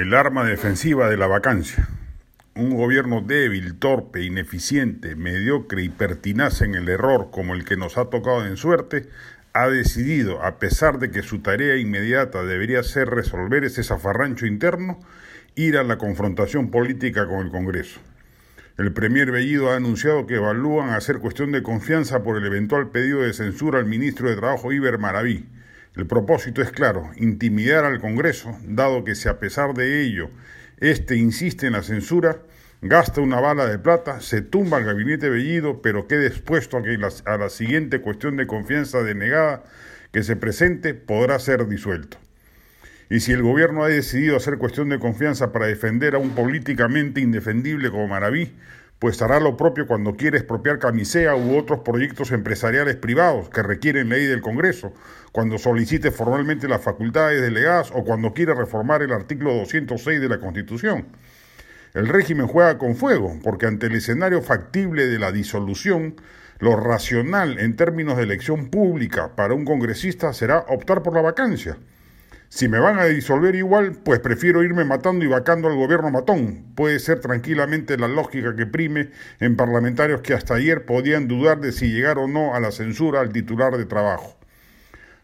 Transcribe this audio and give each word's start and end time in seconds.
El 0.00 0.14
arma 0.14 0.46
defensiva 0.46 1.10
de 1.10 1.18
la 1.18 1.26
vacancia. 1.26 1.86
Un 2.54 2.74
gobierno 2.74 3.20
débil, 3.20 3.74
torpe, 3.74 4.22
ineficiente, 4.22 5.14
mediocre 5.14 5.82
y 5.82 5.90
pertinaz 5.90 6.62
en 6.62 6.74
el 6.74 6.88
error 6.88 7.28
como 7.30 7.52
el 7.52 7.66
que 7.66 7.76
nos 7.76 7.98
ha 7.98 8.06
tocado 8.06 8.46
en 8.46 8.56
suerte, 8.56 9.10
ha 9.52 9.68
decidido, 9.68 10.42
a 10.42 10.58
pesar 10.58 11.00
de 11.00 11.10
que 11.10 11.20
su 11.20 11.40
tarea 11.40 11.76
inmediata 11.76 12.44
debería 12.44 12.82
ser 12.82 13.10
resolver 13.10 13.62
ese 13.62 13.84
zafarrancho 13.84 14.46
interno, 14.46 14.98
ir 15.54 15.76
a 15.76 15.84
la 15.84 15.98
confrontación 15.98 16.70
política 16.70 17.26
con 17.26 17.44
el 17.44 17.50
Congreso. 17.50 18.00
El 18.78 18.94
Premier 18.94 19.30
Bellido 19.30 19.70
ha 19.70 19.76
anunciado 19.76 20.26
que 20.26 20.36
evalúan 20.36 20.94
hacer 20.94 21.18
cuestión 21.18 21.52
de 21.52 21.62
confianza 21.62 22.22
por 22.22 22.38
el 22.38 22.46
eventual 22.46 22.88
pedido 22.88 23.20
de 23.20 23.34
censura 23.34 23.78
al 23.78 23.84
ministro 23.84 24.30
de 24.30 24.36
Trabajo 24.36 24.72
Iber 24.72 24.96
Maraví 24.96 25.46
el 25.96 26.06
propósito 26.06 26.62
es 26.62 26.70
claro, 26.70 27.10
intimidar 27.16 27.84
al 27.84 28.00
Congreso, 28.00 28.56
dado 28.64 29.04
que 29.04 29.14
si 29.14 29.28
a 29.28 29.38
pesar 29.38 29.74
de 29.74 30.02
ello 30.02 30.30
éste 30.78 31.16
insiste 31.16 31.66
en 31.66 31.72
la 31.74 31.82
censura, 31.82 32.38
gasta 32.80 33.20
una 33.20 33.40
bala 33.40 33.66
de 33.66 33.78
plata, 33.78 34.20
se 34.20 34.40
tumba 34.40 34.78
el 34.78 34.84
gabinete 34.84 35.28
Bellido, 35.28 35.82
pero 35.82 36.06
quede 36.06 36.26
expuesto 36.26 36.78
a 36.78 36.82
que 36.82 36.98
a 37.24 37.36
la 37.36 37.50
siguiente 37.50 38.00
cuestión 38.00 38.36
de 38.36 38.46
confianza 38.46 39.02
denegada 39.02 39.64
que 40.12 40.22
se 40.22 40.36
presente 40.36 40.94
podrá 40.94 41.38
ser 41.38 41.68
disuelto. 41.68 42.18
Y 43.10 43.20
si 43.20 43.32
el 43.32 43.42
gobierno 43.42 43.82
ha 43.82 43.88
decidido 43.88 44.36
hacer 44.36 44.56
cuestión 44.56 44.88
de 44.88 45.00
confianza 45.00 45.52
para 45.52 45.66
defender 45.66 46.14
a 46.14 46.18
un 46.18 46.30
políticamente 46.30 47.20
indefendible 47.20 47.90
como 47.90 48.06
Maraví, 48.06 48.52
pues 49.00 49.20
hará 49.22 49.40
lo 49.40 49.56
propio 49.56 49.86
cuando 49.86 50.14
quiere 50.14 50.36
expropiar 50.36 50.78
camisea 50.78 51.34
u 51.34 51.56
otros 51.56 51.80
proyectos 51.80 52.32
empresariales 52.32 52.96
privados 52.96 53.48
que 53.48 53.62
requieren 53.62 54.10
ley 54.10 54.26
del 54.26 54.42
Congreso, 54.42 54.92
cuando 55.32 55.56
solicite 55.56 56.10
formalmente 56.10 56.68
las 56.68 56.82
facultades 56.82 57.40
delegadas 57.40 57.90
o 57.94 58.04
cuando 58.04 58.34
quiera 58.34 58.52
reformar 58.52 59.00
el 59.00 59.12
artículo 59.12 59.54
206 59.54 60.20
de 60.20 60.28
la 60.28 60.38
Constitución. 60.38 61.06
El 61.94 62.08
régimen 62.08 62.46
juega 62.46 62.76
con 62.76 62.94
fuego, 62.94 63.38
porque 63.42 63.66
ante 63.66 63.86
el 63.86 63.94
escenario 63.94 64.42
factible 64.42 65.06
de 65.06 65.18
la 65.18 65.32
disolución, 65.32 66.16
lo 66.58 66.76
racional 66.76 67.58
en 67.58 67.76
términos 67.76 68.18
de 68.18 68.24
elección 68.24 68.68
pública 68.68 69.34
para 69.34 69.54
un 69.54 69.64
congresista 69.64 70.34
será 70.34 70.66
optar 70.68 71.02
por 71.02 71.14
la 71.14 71.22
vacancia. 71.22 71.78
Si 72.52 72.68
me 72.68 72.80
van 72.80 72.98
a 72.98 73.04
disolver 73.04 73.54
igual, 73.54 73.92
pues 74.04 74.18
prefiero 74.18 74.64
irme 74.64 74.84
matando 74.84 75.24
y 75.24 75.28
vacando 75.28 75.68
al 75.68 75.76
gobierno 75.76 76.10
matón. 76.10 76.64
Puede 76.74 76.98
ser 76.98 77.20
tranquilamente 77.20 77.96
la 77.96 78.08
lógica 78.08 78.56
que 78.56 78.66
prime 78.66 79.10
en 79.38 79.54
parlamentarios 79.54 80.20
que 80.20 80.34
hasta 80.34 80.56
ayer 80.56 80.84
podían 80.84 81.28
dudar 81.28 81.60
de 81.60 81.70
si 81.70 81.92
llegar 81.92 82.18
o 82.18 82.26
no 82.26 82.56
a 82.56 82.58
la 82.58 82.72
censura 82.72 83.20
al 83.20 83.32
titular 83.32 83.78
de 83.78 83.86
trabajo. 83.86 84.36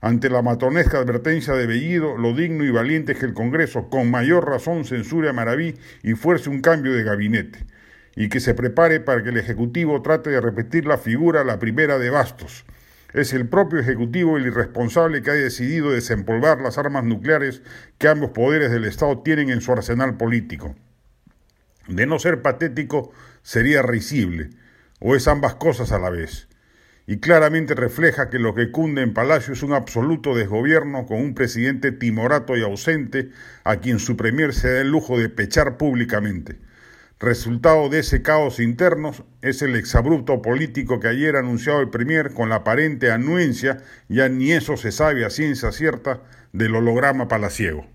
Ante 0.01 0.31
la 0.31 0.41
matonesca 0.41 0.99
advertencia 0.99 1.55
de 1.55 1.67
Bellido, 1.67 2.17
lo 2.17 2.33
digno 2.33 2.63
y 2.63 2.71
valiente 2.71 3.13
es 3.13 3.19
que 3.19 3.27
el 3.27 3.35
Congreso, 3.35 3.91
con 3.91 4.09
mayor 4.09 4.49
razón, 4.49 4.85
censure 4.85 5.29
a 5.29 5.33
Maraví 5.33 5.75
y 6.05 6.13
fuerce 6.13 6.49
un 6.49 6.61
cambio 6.61 6.93
de 6.93 7.03
gabinete, 7.03 7.67
y 8.15 8.29
que 8.29 8.39
se 8.39 8.55
prepare 8.55 9.01
para 9.01 9.25
que 9.25 9.31
el 9.31 9.37
Ejecutivo 9.37 10.01
trate 10.01 10.31
de 10.31 10.41
repetir 10.41 10.87
la 10.87 10.97
figura, 10.97 11.43
la 11.43 11.59
primera 11.59 11.99
de 11.99 12.09
Bastos, 12.09 12.65
es 13.17 13.33
el 13.33 13.49
propio 13.49 13.79
Ejecutivo 13.79 14.37
el 14.37 14.47
irresponsable 14.47 15.23
que 15.23 15.31
ha 15.31 15.35
decidido 15.35 15.91
desempolvar 15.91 16.61
las 16.61 16.77
armas 16.77 17.03
nucleares 17.03 17.63
que 17.97 18.09
ambos 18.09 18.31
poderes 18.33 18.71
del 18.71 18.85
Estado 18.85 19.23
tienen 19.23 19.49
en 19.49 19.63
su 19.63 19.73
arsenal 19.73 20.19
político. 20.19 20.77
De 21.89 22.07
no 22.07 22.19
ser 22.19 22.43
patético, 22.43 23.13
sería 23.43 23.81
risible, 23.81 24.51
o 25.01 25.17
es 25.17 25.29
ambas 25.29 25.55
cosas 25.55 25.93
a 25.93 25.99
la 25.99 26.11
vez. 26.11 26.49
Y 27.07 27.19
claramente 27.19 27.75
refleja 27.75 28.29
que 28.29 28.39
lo 28.39 28.55
que 28.55 28.71
cunde 28.71 29.01
en 29.01 29.15
Palacio 29.15 29.55
es 29.55 29.63
un 29.63 29.73
absoluto 29.73 30.35
desgobierno 30.35 31.07
con 31.07 31.19
un 31.19 31.35
presidente 31.35 31.93
timorato 31.93 32.55
y 32.55 32.63
ausente 32.63 33.31
a 33.65 33.77
quien 33.77 33.99
su 33.99 34.19
premier 34.19 34.53
se 34.53 34.75
da 34.75 34.81
el 34.83 34.91
lujo 34.91 35.19
de 35.19 35.31
pechar 35.31 35.79
públicamente. 35.79 36.59
Resultado 37.19 37.89
de 37.89 38.01
ese 38.01 38.21
caos 38.21 38.61
interno 38.61 39.13
es 39.41 39.63
el 39.63 39.75
exabrupto 39.75 40.43
político 40.43 41.01
que 41.01 41.09
ayer 41.09 41.37
anunciado 41.37 41.81
el 41.81 41.89
Premier 41.89 42.35
con 42.35 42.51
la 42.51 42.57
aparente 42.57 43.11
anuencia, 43.11 43.79
ya 44.11 44.29
ni 44.29 44.53
eso 44.53 44.77
se 44.77 44.93
sabe 44.93 45.25
a 45.25 45.31
ciencia 45.31 45.73
cierta, 45.73 46.21
del 46.53 46.75
holograma 46.75 47.27
palaciego. 47.27 47.87